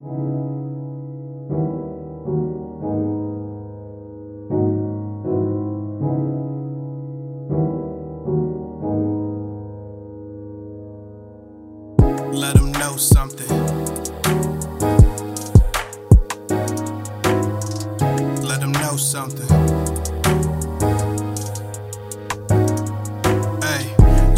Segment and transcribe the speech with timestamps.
[0.00, 0.10] Let
[12.54, 13.48] them know something.
[18.44, 19.48] Let them know something.
[23.62, 23.92] Hey,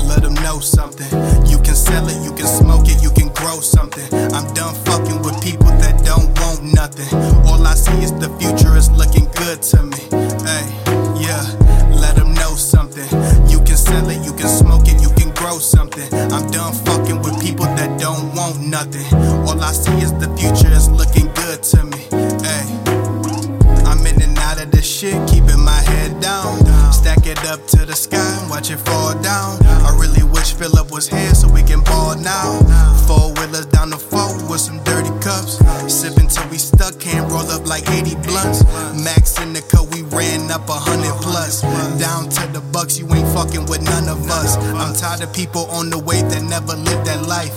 [0.06, 1.06] let them know something.
[1.46, 4.08] You can sell it, you can smoke it, you can grow something.
[4.32, 4.89] I'm done fucking
[6.80, 7.12] nothing.
[7.44, 10.00] All I see is the future is looking good to me.
[10.48, 10.64] Hey,
[11.20, 11.44] yeah,
[12.04, 13.04] let them know something.
[13.52, 16.08] You can sell it, you can smoke it, you can grow something.
[16.32, 19.04] I'm done fucking with people that don't want nothing.
[19.46, 22.02] All I see is the future is looking good to me.
[22.48, 22.64] Hey,
[23.84, 26.64] I'm in and out of this shit, keeping my head down.
[26.92, 29.60] Stack it up to the sky, watch it fall down.
[29.88, 32.49] I really wish Philip was here so we can ball now.
[36.80, 38.64] Stuck, can't roll up like 80 blunts.
[39.04, 41.60] Max in the cut, we ran up a hundred plus.
[42.00, 44.56] Down to the bucks, you ain't fucking with none of us.
[44.56, 47.52] I'm tired of people on the way that never lived that life.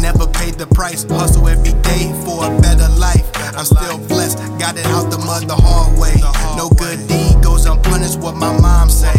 [0.00, 3.26] Never paid the price, hustle every day for a better life.
[3.58, 6.14] I'm still blessed, got it out the mud the hard way.
[6.56, 9.14] No good deed goes unpunished, what my mom say.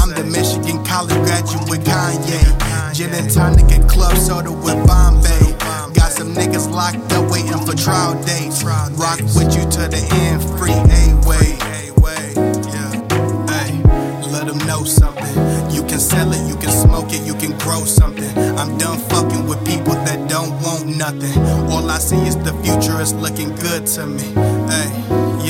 [0.00, 2.40] I'm the Michigan college graduate Kanye.
[2.94, 5.52] Gin and tonic and club soda with Bombay.
[5.92, 8.62] Got some niggas locked waiting for trial dates.
[8.62, 11.02] Rock with you to the end, free A.
[11.26, 11.58] Wade.
[13.50, 13.72] Hey,
[14.30, 15.34] let them know something.
[15.74, 18.30] You can sell it, you can smoke it, you can grow something.
[18.58, 21.36] I'm done fucking with people that don't want nothing.
[21.72, 24.26] All I see is the future is looking good to me.
[24.70, 24.88] Hey,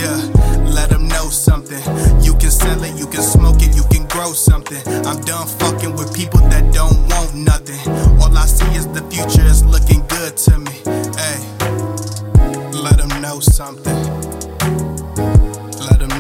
[0.01, 0.19] yeah,
[0.79, 1.83] let them know something.
[2.23, 4.83] You can sell it, you can smoke it, you can grow something.
[5.05, 7.81] I'm done fucking with people that don't want nothing.
[8.23, 10.64] All I see is the future is looking good to me.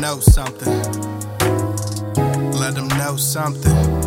[0.05, 0.69] Know something.
[2.61, 4.04] Let them know something.